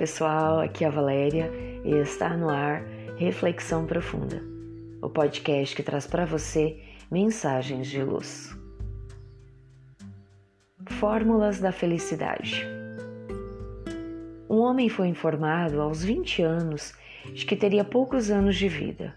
pessoal, 0.00 0.60
aqui 0.60 0.82
é 0.82 0.86
a 0.86 0.90
Valéria 0.90 1.52
e 1.84 1.94
está 1.96 2.34
no 2.34 2.48
ar 2.48 2.82
Reflexão 3.18 3.84
Profunda, 3.84 4.42
o 5.02 5.10
podcast 5.10 5.76
que 5.76 5.82
traz 5.82 6.06
para 6.06 6.24
você 6.24 6.82
mensagens 7.10 7.86
de 7.86 8.02
luz. 8.02 8.56
Fórmulas 10.88 11.60
da 11.60 11.70
Felicidade 11.70 12.66
Um 14.48 14.60
homem 14.60 14.88
foi 14.88 15.06
informado 15.06 15.82
aos 15.82 16.02
20 16.02 16.44
anos 16.44 16.94
de 17.34 17.44
que 17.44 17.54
teria 17.54 17.84
poucos 17.84 18.30
anos 18.30 18.56
de 18.56 18.70
vida. 18.70 19.14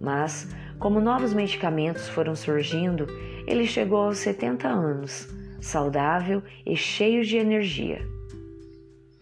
Mas, 0.00 0.48
como 0.78 0.98
novos 0.98 1.34
medicamentos 1.34 2.08
foram 2.08 2.34
surgindo, 2.34 3.06
ele 3.46 3.66
chegou 3.66 3.98
aos 3.98 4.16
70 4.16 4.66
anos, 4.66 5.28
saudável 5.60 6.42
e 6.64 6.74
cheio 6.74 7.22
de 7.22 7.36
energia. 7.36 8.00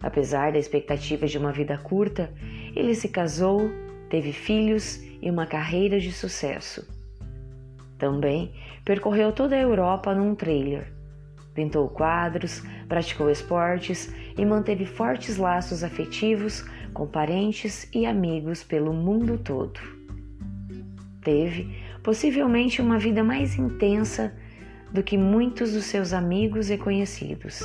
Apesar 0.01 0.51
da 0.51 0.59
expectativa 0.59 1.27
de 1.27 1.37
uma 1.37 1.51
vida 1.51 1.77
curta, 1.77 2.31
ele 2.75 2.95
se 2.95 3.09
casou, 3.09 3.69
teve 4.09 4.31
filhos 4.31 5.01
e 5.21 5.29
uma 5.29 5.45
carreira 5.45 5.99
de 5.99 6.11
sucesso. 6.11 6.87
Também 7.97 8.53
percorreu 8.85 9.31
toda 9.33 9.55
a 9.55 9.61
Europa 9.61 10.15
num 10.15 10.33
trailer. 10.33 10.91
Pintou 11.53 11.89
quadros, 11.89 12.63
praticou 12.87 13.29
esportes 13.29 14.13
e 14.37 14.45
manteve 14.45 14.85
fortes 14.85 15.35
laços 15.35 15.83
afetivos 15.83 16.63
com 16.93 17.05
parentes 17.05 17.89
e 17.93 18.05
amigos 18.05 18.63
pelo 18.63 18.93
mundo 18.93 19.37
todo. 19.37 19.79
Teve, 21.21 21.75
possivelmente, 22.01 22.81
uma 22.81 22.97
vida 22.97 23.21
mais 23.21 23.59
intensa 23.59 24.33
do 24.93 25.03
que 25.03 25.17
muitos 25.17 25.73
dos 25.73 25.83
seus 25.83 26.13
amigos 26.13 26.71
e 26.71 26.77
conhecidos. 26.77 27.61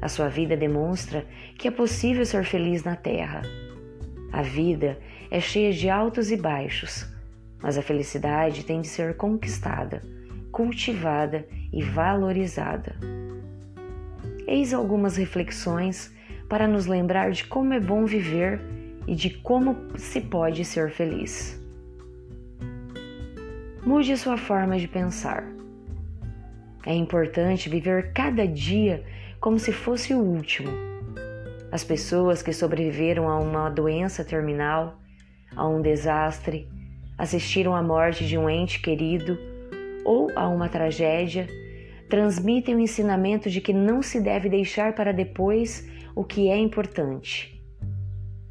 A 0.00 0.08
sua 0.08 0.28
vida 0.28 0.56
demonstra 0.56 1.26
que 1.58 1.68
é 1.68 1.70
possível 1.70 2.24
ser 2.24 2.44
feliz 2.44 2.82
na 2.84 2.96
Terra. 2.96 3.42
A 4.32 4.42
vida 4.42 4.98
é 5.30 5.40
cheia 5.40 5.72
de 5.72 5.90
altos 5.90 6.30
e 6.30 6.36
baixos, 6.36 7.06
mas 7.62 7.76
a 7.76 7.82
felicidade 7.82 8.64
tem 8.64 8.80
de 8.80 8.88
ser 8.88 9.16
conquistada, 9.16 10.02
cultivada 10.50 11.46
e 11.72 11.82
valorizada. 11.82 12.96
Eis 14.46 14.72
algumas 14.72 15.16
reflexões 15.16 16.12
para 16.48 16.66
nos 16.66 16.86
lembrar 16.86 17.30
de 17.30 17.44
como 17.44 17.74
é 17.74 17.80
bom 17.80 18.04
viver 18.04 18.60
e 19.06 19.14
de 19.14 19.30
como 19.30 19.76
se 19.96 20.20
pode 20.20 20.64
ser 20.64 20.90
feliz. 20.90 21.60
Mude 23.84 24.16
sua 24.16 24.36
forma 24.36 24.78
de 24.78 24.88
pensar. 24.88 25.59
É 26.84 26.94
importante 26.94 27.68
viver 27.68 28.12
cada 28.12 28.46
dia 28.46 29.04
como 29.38 29.58
se 29.58 29.72
fosse 29.72 30.14
o 30.14 30.18
último. 30.18 30.70
As 31.70 31.84
pessoas 31.84 32.42
que 32.42 32.52
sobreviveram 32.52 33.28
a 33.28 33.38
uma 33.38 33.68
doença 33.68 34.24
terminal, 34.24 34.98
a 35.54 35.68
um 35.68 35.82
desastre, 35.82 36.68
assistiram 37.18 37.74
à 37.76 37.82
morte 37.82 38.26
de 38.26 38.38
um 38.38 38.48
ente 38.48 38.80
querido 38.80 39.38
ou 40.04 40.30
a 40.34 40.48
uma 40.48 40.68
tragédia, 40.68 41.46
transmitem 42.08 42.74
o 42.74 42.80
ensinamento 42.80 43.50
de 43.50 43.60
que 43.60 43.72
não 43.72 44.02
se 44.02 44.20
deve 44.20 44.48
deixar 44.48 44.94
para 44.94 45.12
depois 45.12 45.86
o 46.14 46.24
que 46.24 46.48
é 46.48 46.56
importante. 46.56 47.62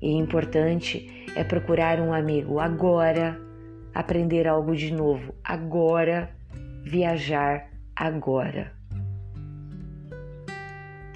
E 0.02 0.12
importante 0.14 1.26
é 1.36 1.44
procurar 1.44 2.00
um 2.00 2.14
amigo 2.14 2.60
agora, 2.60 3.40
aprender 3.94 4.48
algo 4.48 4.76
de 4.76 4.94
novo 4.94 5.34
agora, 5.44 6.30
viajar 6.86 7.69
agora. 8.00 8.72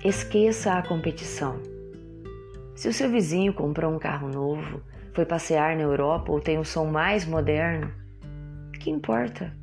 Esqueça 0.03 0.73
a 0.73 0.86
competição. 0.86 1.61
Se 2.76 2.89
o 2.89 2.94
seu 2.94 3.10
vizinho 3.10 3.54
comprou 3.54 3.94
um 3.94 3.98
carro 3.98 4.27
novo, 4.27 4.82
foi 5.14 5.26
passear 5.26 5.77
na 5.77 5.83
Europa 5.83 6.30
ou 6.30 6.42
tem 6.42 6.60
um 6.60 6.64
som 6.66 6.86
mais 6.86 7.26
moderno, 7.26 7.89
que 8.82 8.92
importa? 8.92 9.55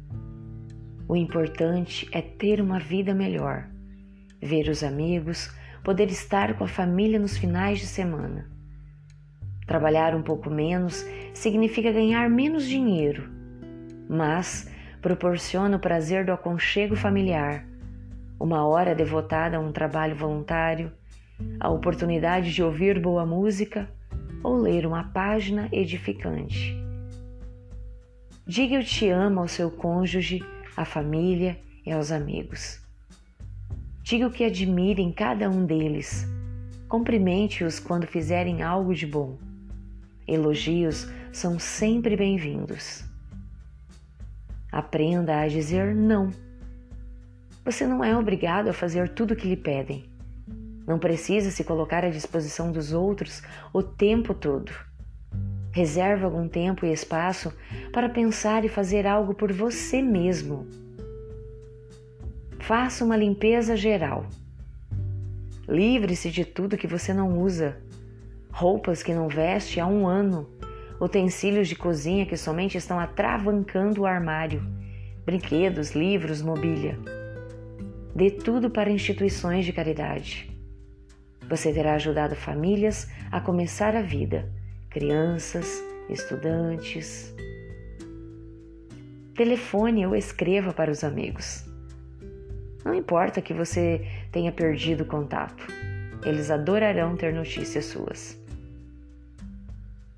O 1.07 1.15
importante 1.15 2.09
é 2.11 2.23
ter 2.23 2.59
uma 2.59 2.79
vida 2.79 3.13
melhor, 3.13 3.69
ver 4.41 4.71
os 4.71 4.83
amigos, 4.83 5.55
poder 5.85 6.09
estar 6.09 6.57
com 6.57 6.65
a 6.65 6.69
família 6.69 7.19
nos 7.19 7.37
finais 7.37 7.81
de 7.81 7.87
semana. 7.87 8.51
Trabalhar 9.67 10.15
um 10.15 10.23
pouco 10.23 10.49
menos 10.49 11.05
significa 11.35 11.93
ganhar 11.93 12.31
menos 12.31 12.65
dinheiro, 12.65 13.29
mas 14.09 14.71
proporciona 15.01 15.77
o 15.77 15.81
prazer 15.81 16.25
do 16.25 16.33
aconchego 16.33 16.95
familiar 16.95 17.65
uma 18.41 18.67
hora 18.67 18.95
devotada 18.95 19.59
a 19.59 19.61
um 19.61 19.71
trabalho 19.71 20.17
voluntário, 20.17 20.91
a 21.61 21.69
oportunidade 21.69 22.53
de 22.53 22.63
ouvir 22.63 22.99
boa 22.99 23.27
música 23.27 23.89
ou 24.43 24.57
ler 24.57 24.87
uma 24.87 25.05
página 25.05 25.69
edificante. 25.71 26.75
Diga 28.47 28.77
eu 28.77 28.83
te 28.83 29.11
amo 29.11 29.41
ao 29.41 29.49
seu 29.49 29.71
cônjuge, 29.71 30.43
à 30.75 30.87
família 30.87 31.61
e 31.85 31.93
aos 31.93 32.11
amigos. 32.11 32.81
Diga 34.03 34.27
o 34.27 34.31
que 34.31 34.45
admire 34.45 35.03
em 35.03 35.13
cada 35.13 35.49
um 35.49 35.67
deles. 35.67 36.27
Cumprimente-os 36.89 37.79
quando 37.79 38.07
fizerem 38.07 38.63
algo 38.63 38.95
de 38.95 39.07
bom. 39.07 39.39
Elogios 40.27 41.07
são 41.31 41.59
sempre 41.59 42.17
bem-vindos. 42.17 43.10
Aprenda 44.73 45.41
a 45.41 45.49
dizer 45.49 45.95
não 45.95 46.31
você 47.65 47.87
não 47.87 48.03
é 48.03 48.17
obrigado 48.17 48.69
a 48.69 48.73
fazer 48.73 49.11
tudo 49.11 49.33
o 49.33 49.37
que 49.37 49.47
lhe 49.47 49.57
pedem. 49.57 50.05
Não 50.87 50.99
precisa 50.99 51.51
se 51.51 51.63
colocar 51.63 52.05
à 52.05 52.09
disposição 52.09 52.73
dos 52.73 52.93
outros 52.93 53.43
o 53.73 53.83
tempo 53.83 54.33
todo. 54.33 54.73
Reserve 55.71 56.25
algum 56.25 56.49
tempo 56.49 56.87
e 56.87 56.93
espaço 56.93 57.53
para 57.93 58.09
pensar 58.09 58.65
e 58.65 58.69
fazer 58.69 59.07
algo 59.07 59.35
por 59.35 59.53
você 59.53 60.01
mesmo. 60.03 60.67
Faça 62.59 63.05
uma 63.05 63.17
limpeza 63.17 63.77
geral. 63.77 64.27
Livre-se 65.69 66.31
de 66.31 66.45
tudo 66.45 66.79
que 66.79 66.87
você 66.87 67.13
não 67.13 67.39
usa. 67.39 67.77
Roupas 68.51 69.03
que 69.03 69.15
não 69.15 69.29
veste 69.29 69.79
há 69.79 69.87
um 69.87 70.09
ano, 70.09 70.49
utensílios 71.01 71.67
de 71.67 71.75
cozinha 71.75 72.27
que 72.27 72.37
somente 72.37 72.77
estão 72.77 73.01
atravancando 73.01 74.03
o 74.03 74.07
armário, 74.07 74.63
brinquedos, 75.25 75.93
livros, 75.93 76.43
mobília. 76.43 76.99
Dê 78.15 78.31
tudo 78.31 78.69
para 78.71 78.91
instituições 78.91 79.65
de 79.65 79.73
caridade. 79.73 80.51
Você 81.49 81.73
terá 81.73 81.95
ajudado 81.95 82.37
famílias 82.37 83.09
a 83.31 83.41
começar 83.41 83.97
a 83.97 84.03
vida, 84.03 84.49
crianças, 84.91 85.83
estudantes. 86.09 87.35
Telefone 89.35 90.07
ou 90.07 90.15
escreva 90.15 90.73
para 90.73 90.91
os 90.91 91.03
amigos. 91.03 91.65
Não 92.85 92.95
importa 92.95 93.41
que 93.41 93.55
você 93.55 94.07
tenha 94.31 94.53
perdido 94.53 95.05
contato, 95.05 95.67
eles 96.25 96.51
adorarão 96.51 97.17
ter 97.17 97.33
notícias 97.33 97.87
suas. 97.87 98.40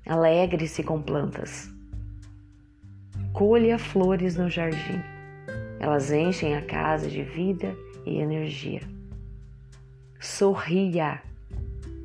Alegre-se 0.05 0.83
com 0.83 1.01
plantas. 1.01 1.71
Colha 3.31 3.79
flores 3.79 4.35
no 4.35 4.49
jardim. 4.49 5.01
Elas 5.79 6.11
enchem 6.11 6.55
a 6.55 6.61
casa 6.61 7.09
de 7.09 7.23
vida 7.23 7.73
e 8.05 8.17
energia. 8.19 8.81
Sorria. 10.19 11.21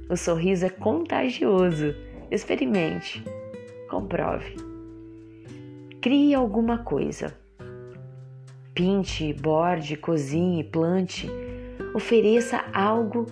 O 0.08 0.16
sorriso 0.16 0.66
é 0.66 0.70
contagioso. 0.70 1.94
Experimente. 2.30 3.24
Comprove. 3.90 4.54
Crie 6.00 6.34
alguma 6.34 6.78
coisa. 6.78 7.36
Pinte, 8.74 9.32
borde, 9.32 9.96
cozinhe, 9.96 10.62
plante. 10.62 11.28
Ofereça 11.94 12.64
algo 12.72 13.26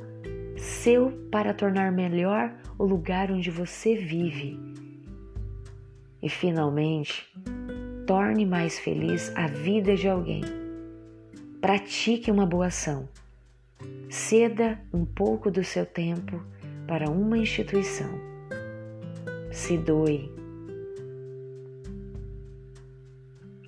seu 0.57 1.11
para 1.31 1.55
tornar 1.55 1.93
melhor 1.93 2.55
o 2.79 2.85
lugar 2.85 3.31
onde 3.31 3.51
você 3.51 3.97
vive. 3.97 4.59
E 6.23 6.29
finalmente, 6.29 7.27
torne 8.07 8.47
mais 8.47 8.79
feliz 8.79 9.33
a 9.37 9.47
vida 9.47 9.95
de 9.95 10.09
alguém. 10.09 10.43
Pratique 11.61 12.31
uma 12.31 12.47
boa 12.47 12.67
ação. 12.67 13.09
Ceda 14.09 14.81
um 14.93 15.05
pouco 15.05 15.51
do 15.51 15.65
seu 15.65 15.85
tempo 15.85 16.43
para 16.87 17.11
uma 17.11 17.37
instituição. 17.37 18.11
Se 19.51 19.77
doe. 19.77 20.31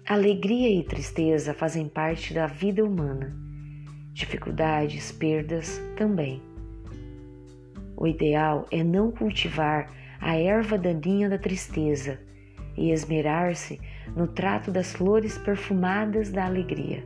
Alegria 0.06 0.70
e 0.70 0.82
tristeza 0.84 1.52
fazem 1.52 1.88
parte 1.88 2.32
da 2.32 2.46
vida 2.46 2.84
humana. 2.84 3.36
Dificuldades, 4.14 5.12
perdas 5.12 5.80
também. 5.96 6.47
O 8.00 8.06
ideal 8.06 8.64
é 8.70 8.84
não 8.84 9.10
cultivar 9.10 9.90
a 10.20 10.36
erva 10.36 10.78
daninha 10.78 11.28
da 11.28 11.36
tristeza 11.36 12.20
e 12.76 12.92
esmerar-se 12.92 13.80
no 14.14 14.28
trato 14.28 14.70
das 14.70 14.92
flores 14.92 15.36
perfumadas 15.36 16.30
da 16.30 16.44
alegria. 16.46 17.04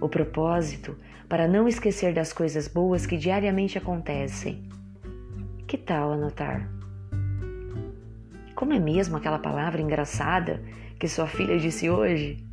O 0.00 0.08
propósito 0.08 0.96
para 1.28 1.46
não 1.46 1.68
esquecer 1.68 2.12
das 2.12 2.32
coisas 2.32 2.66
boas 2.66 3.06
que 3.06 3.16
diariamente 3.16 3.78
acontecem 3.78 4.68
Que 5.68 5.78
tal 5.78 6.12
anotar? 6.12 6.68
Como 8.56 8.72
é 8.72 8.80
mesmo 8.80 9.16
aquela 9.16 9.38
palavra 9.38 9.80
engraçada 9.80 10.60
que 10.98 11.06
sua 11.06 11.28
filha 11.28 11.56
disse 11.56 11.88
hoje? 11.88 12.44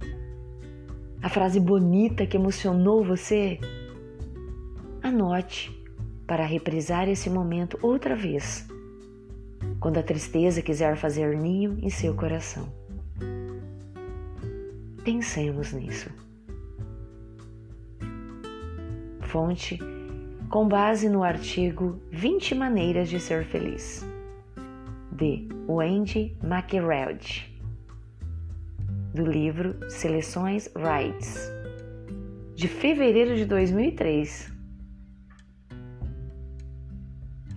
A 1.24 1.28
frase 1.28 1.60
bonita 1.60 2.28
que 2.28 2.38
emocionou 2.38 3.04
você? 3.04 3.60
Anote 5.02 5.79
para 6.30 6.46
reprisar 6.46 7.10
esse 7.10 7.28
momento 7.28 7.80
outra 7.82 8.16
vez, 8.16 8.70
quando 9.80 9.98
a 9.98 10.04
tristeza 10.04 10.62
quiser 10.62 10.96
fazer 10.96 11.36
ninho 11.36 11.80
em 11.82 11.90
seu 11.90 12.14
coração. 12.14 12.72
Pensemos 15.04 15.74
nisso. 15.74 16.08
Fonte 19.22 19.80
com 20.52 20.68
base 20.68 21.10
no 21.10 21.24
artigo 21.24 22.00
20 22.12 22.54
Maneiras 22.54 23.10
de 23.10 23.20
Ser 23.20 23.44
Feliz, 23.44 24.08
de 25.12 25.48
Wendy 25.68 26.38
McRead, 26.44 27.60
do 29.16 29.26
livro 29.26 29.90
Seleções 29.90 30.70
Rights, 30.76 31.52
de 32.54 32.68
fevereiro 32.68 33.36
de 33.36 33.46
2003. 33.46 34.59